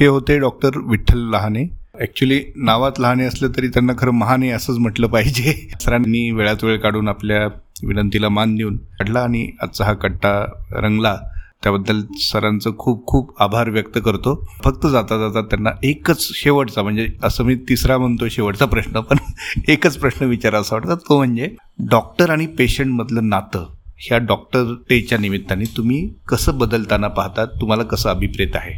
[0.00, 1.83] हे होते डॉक्टर विठ्ठल लहाने.
[2.00, 5.52] ॲक्च्युली नावात लहाने असलं तरी त्यांना खरं महाने असंच म्हटलं पाहिजे.
[5.80, 7.46] सरांनी वेळात वेळ काढून आपल्या
[7.86, 11.16] विनंतीला मान देऊन काढला आणि आजचा हा कट्टा रंगला.
[11.62, 14.34] त्याबद्दल सरांचं खूप खूप आभार व्यक्त करतो.
[14.64, 19.16] फक्त जाता जाता त्यांना एकच शेवटचा म्हणजे असं मी तिसरा म्हणतो शेवटचा प्रश्न पण
[19.68, 20.94] एकच प्रश्न विचारा असं वाटतं.
[20.94, 21.48] तो म्हणजे
[21.90, 27.46] डॉक्टर आणि पेशंटमधलं नातं ह्या डॉक्टर डेच्या निमित्ताने तुम्ही कसं बदलताना पाहतात?
[27.60, 28.72] तुम्हाला कसं अभिप्रेत आहे?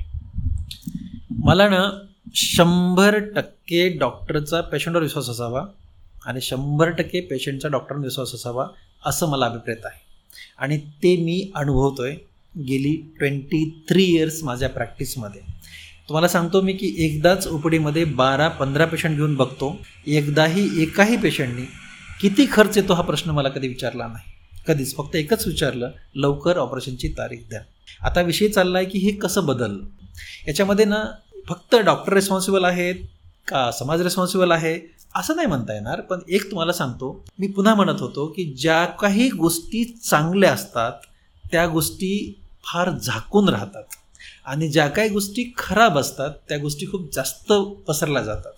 [1.45, 1.83] मला ना
[2.35, 5.65] शंभर टक्के डॉक्टरचा पेशंटवर विश्वास असावा
[6.27, 8.67] आणि शंभर टक्के पेशंटचा डॉक्टरवर विश्वास असावा
[9.05, 10.01] असं मला अभिप्रेत आहे.
[10.59, 12.15] आणि ते मी अनुभवतो आहे
[12.63, 15.41] गेली ट्वेंटी थ्री इयर्स माझ्या प्रॅक्टिसमध्ये
[16.09, 19.79] तुम्हाला सांगतो मी की एकदाच ओपीडीमध्ये बारा पंधरा पेशंट घेऊन बघतो.
[20.07, 21.63] एकदाही एकाही पेशंटनी
[22.21, 24.31] किती खर्च येतो हा प्रश्न मला कधी विचारला नाही.
[24.69, 27.61] कधीच फक्त एकच विचारलं लवकर ऑपरेशनची तारीख द्या.
[28.03, 29.85] आता विषय चालला आहे की हे कसं बदललं?
[30.49, 31.05] याच्यामध्ये ना
[31.49, 32.95] फक्त डॉक्टर रेस्पॉन्सिबल आहेत
[33.49, 34.79] का समाज रेस्पॉन्सिबल आहे?
[35.15, 37.25] असं नाही म्हणता येणार पण एक तुम्हाला सांगतो.
[37.39, 40.93] मी पुन्हा म्हणत होतो की ज्या काही गोष्टी चांगल्या असतात
[41.53, 43.83] त्या गोष्टी फार झाकून राहतात.
[44.47, 47.53] आणि ज्या काही गोष्टी खराब असतात त्या गोष्टी खूप जास्त
[47.89, 48.53] पसरल्या जातात.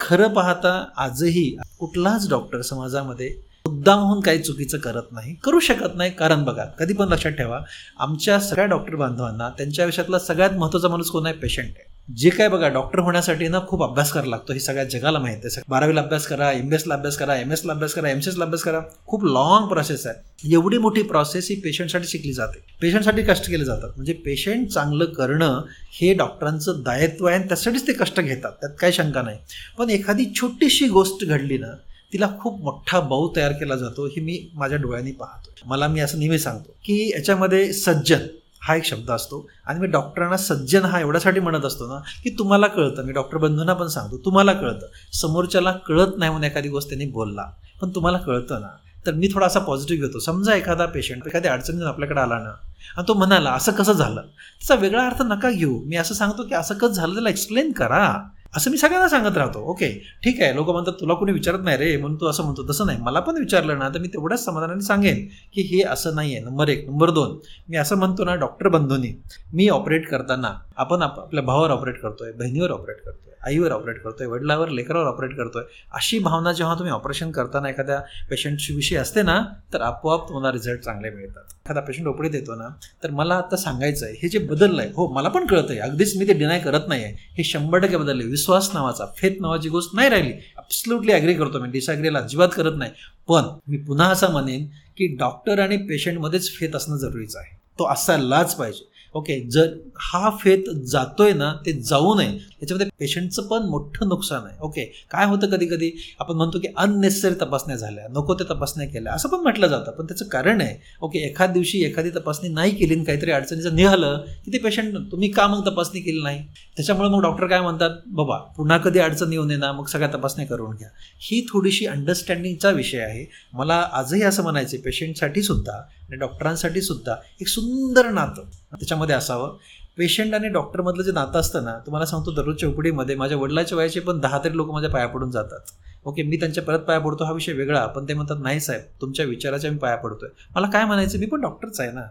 [0.00, 3.34] खरं पाहता आजही कुठलाच डॉक्टर समाजामध्ये
[3.66, 6.10] मुद्दामहून काही चुकीचं करत नाही करू शकत नाही.
[6.10, 7.60] कारण बघा कधी पण लक्षात ठेवा
[7.98, 11.34] आमच्या सगळ्या डॉक्टर बांधवांना त्यांच्या आयुष्यातला सगळ्यात महत्त्वाचा माणूस कोण आहे?
[11.34, 11.95] पेशंट आहे.
[12.08, 14.52] जे काय बघा डॉक्टर होण्यासाठी ना खूप अभ्यास करावा लागतो.
[14.52, 15.62] हे सगळ्या जगाला माहिती आहे.
[15.68, 18.44] बारावीला अभ्यास करा एम बी एसला अभ्यास करा एम एसला अभ्यास करा एम सी एसला
[18.44, 18.80] अभ्यास करा.
[19.06, 20.52] खूप लॉंग प्रोसेस आहे.
[20.52, 22.62] एवढी मोठी प्रोसेस ही पेशंटसाठी शिकली जाते.
[22.80, 23.90] पेशंटसाठी कष्ट केले जातात.
[23.96, 25.60] म्हणजे पेशंट चांगलं करणं
[25.92, 28.52] हे डॉक्टरांचं दायित्व आहे आणि त्यासाठीच ते कष्ट घेतात.
[28.52, 29.38] त्यात काही शंका नाही.
[29.78, 31.74] पण एखादी छोटीशी गोष्ट घडली ना
[32.12, 36.18] तिला खूप मोठा बाऊ तयार केला जातो हे मी माझ्या डोळ्यांनी पाहतो मला मी असं
[36.18, 38.26] नेहमी सांगतो की याच्यामध्ये सज्जन
[38.62, 39.48] हा एक शब्द असतो.
[39.66, 43.02] आणि मी डॉक्टरांना सज्जन हा एवढ्यासाठी म्हणत असतो ना की तुम्हाला कळतं.
[43.02, 44.86] मी डॉक्टर बंधूंना पण सांगतो तुम्हाला कळतं.
[45.12, 48.68] समोरच्याला कळत नाही म्हणून एखादी गोष्ट त्यांनी बोलला पण तुम्हाला कळतं ना.
[49.06, 50.18] तर मी थोडासा पॉझिटिव्ह घेतो.
[50.18, 52.50] समजा एखादा पेशंट एखाद्या अडचणीतून आपल्याकडे आला ना
[52.96, 54.20] आणि तो म्हणाला असं कसं झालं?
[54.20, 55.82] त्याचा वेगळा अर्थ नका घेऊ.
[55.84, 58.28] मी असं सांगतो की असं कसं झालं त्याला एक्सप्लेन करा.
[58.56, 59.60] असं मी सगळ्यांना सांगत राहतो.
[59.70, 59.88] ओके
[60.24, 60.54] ठीक आहे.
[60.54, 62.68] लोक म्हणतात तुला कोणी विचारत नाही रे म्हणून तू असं म्हणतो.
[62.68, 62.98] तसं नाही.
[63.00, 66.68] मला पण विचारलं ना तर मी तेवढ्याच समाधानाने सांगेन की हे असं नाही आहे नंबर
[66.68, 66.88] एक.
[66.90, 67.36] नंबर दोन.
[67.68, 69.12] मी असं म्हणतो ना डॉक्टर बंधूंनी
[69.52, 74.68] मी ऑपरेट करताना आपण आपल्या भावावर ऑपरेट करतोय बहिणीवर ऑपरेट करतोय आईवर ऑपरेट करतोय वडिलावर
[74.68, 75.62] लेकरावर ऑपरेट करतोय
[75.94, 77.98] अशी भावना जेव्हा तुम्ही ऑपरेशन करताना एखाद्या
[78.30, 79.38] पेशंटची विषयी असते ना
[79.72, 81.42] तर आपोआप तुम्हाला रिझल्ट चांगले मिळतात.
[81.64, 82.68] एखादा पेशंट ओपडीत येतो ना
[83.02, 86.16] तर मला आता सांगायचं आहे हे जे बदललं आहे हो मला पण कळतं आहे अगदीच
[86.16, 89.94] मी ते डिनाय करत नाही आहे हे शंभर टक्के बदलले विश्वास नावाचा फेथ नावाची गोष्ट
[89.94, 90.32] नाही राहिली.
[90.56, 92.90] ॲब्सल्युटली ॲग्री करतो मी डिसॲग्रीला अजिबात करत नाही.
[93.28, 97.54] पण मी पुन्हा असं म्हणेन की डॉक्टर आणि पेशंटमध्येच फेथ असणं जरुरीचं आहे.
[97.78, 98.84] तो असायलाच पाहिजे.
[99.16, 99.68] ओके जर
[100.02, 102.26] हा फेत जातोय ना ते जाऊ नये.
[102.56, 104.56] याच्यामध्ये पेशंटचं पण मोठं नुकसान आहे.
[104.60, 109.12] ओके काय होतं कधी कधी आपण म्हणतो की अननेसेसरी तपासण्या झाल्या नको त्या तपासण्या केल्या
[109.12, 109.90] असं पण म्हटलं जातं.
[109.92, 114.24] पण त्याचं कारण आहे ओके एखाद दिवशी एखादी तपासणी नाही केली आणि काहीतरी अडचणीचं निघालं
[114.44, 116.42] की ते पेशंट तुम्ही का मग तपासणी केली नाही?
[116.76, 117.90] त्याच्यामुळे मग डॉक्टर काय म्हणतात?
[118.08, 120.88] बाबा पुन्हा कधी अडचण येऊ नये ना मग सगळ्या तपासण्या करून घ्या.
[121.20, 123.24] ही थोडीशी अंडरस्टँडिंगचा विषय आहे.
[123.54, 129.56] मला आजही असं म्हणायचं पेशंटसाठी सुद्धा आणि डॉक्टरांसाठी सुद्धा एक सुंदर नातं त्याच्यामध्ये असावं.
[129.96, 134.20] पेशंट आणि डॉक्टरमधलं जे नातं असतं ना तुम्हाला सांगतो दररोजच्या उपडीमध्ये माझ्या वडिलाच्या वयाचे पण
[134.20, 135.60] दहा तरी लोक माझ्या पाया पडून जातात.
[136.04, 139.26] ओके मी त्यांच्या परत पाया पडतो हा विषय वेगळा पण ते म्हणतात नाही साहेब तुमच्या
[139.26, 140.28] विचाराच्या मी पाया पडतोय.
[140.54, 142.02] मला काय म्हणायचं मी पण डॉक्टरच आहे ना.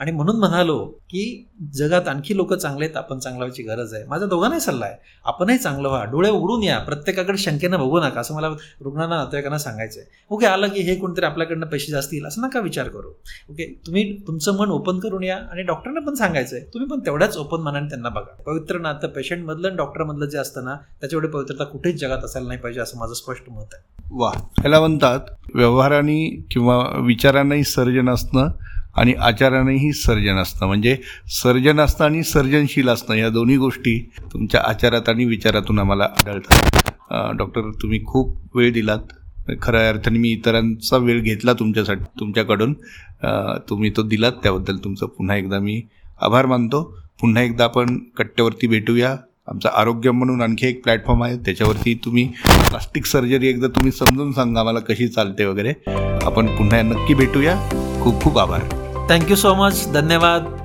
[0.00, 1.24] आणि म्हणून म्हणालो की
[1.74, 4.04] जगात आणखी लोक चांगले आहेत आपण चांगला व्हायची गरज आहे.
[4.04, 4.94] माझा दोघांनाही सल्ला आहे.
[5.24, 6.04] आपणही चांगलं व्हा.
[6.04, 6.78] डोळे उघडून या.
[6.78, 8.20] प्रत्येकाकडे शंकेनं बघू नका.
[8.20, 8.48] असं मला
[8.80, 12.60] रुग्णांना नातेवाईकांना सांगायचं आहे ओके आलं की हे कोणतरी आपल्याकडनं पैसे जास्त येईल असं नका
[12.60, 13.08] विचार करू.
[13.50, 17.36] ओके तुम्ही तुमचं मन ओपन करून या आणि डॉक्टरना पण सांगायचं आहे तुम्ही पण तेवढ्याच
[17.36, 18.42] ओपन मनाने त्यांना बघा.
[18.46, 22.80] पवित्र नातं पेशंटमधलं आणि डॉक्टरमधलं जे असतं ना त्याच्यामुळे पवित्रता कुठेच जगात असायला नाही पाहिजे
[22.80, 23.82] असं माझं स्पष्ट मत आहे.
[24.10, 24.30] वा.
[24.60, 25.20] ह्याला म्हणतात
[25.54, 26.76] व्यवहाराने किंवा
[27.06, 28.48] विचारांनाही सर्जन असणं
[28.96, 30.96] आणि आचारानेही सर्जन असणं म्हणजे
[31.32, 33.98] सर्जन असणं आणि सर्जनशील असणं या दोन्ही गोष्टी
[34.32, 36.90] तुमच्या आचारात आणि विचारातून आम्हाला आढळतात.
[37.38, 39.12] डॉक्टर तुम्ही खूप वेळ दिलात.
[39.62, 42.72] खऱ्या अर्थाने मी इतरांचा वेळ घेतला तुमच्यासाठी तुमच्याकडून.
[43.68, 45.80] तुम्ही तो दिलात त्याबद्दल तुमचं पुन्हा एकदा मी
[46.22, 46.82] आभार मानतो.
[47.20, 49.16] पुन्हा एकदा आपण कट्ट्यावरती भेटूया.
[49.48, 51.36] आमचं आरोग्य म्हणून आणखी एक प्लॅटफॉर्म आहे.
[51.36, 52.26] त्याच्यावरती तुम्ही
[52.68, 55.72] प्लास्टिक सर्जरी एकदा तुम्ही समजून सांगा आम्हाला कशी चालते वगैरे.
[56.24, 57.56] आपण पुन्हा नक्की भेटूया.
[58.02, 58.83] खूप खूप आभार.
[59.10, 60.63] थँक्यू सो मच धन्यवाद.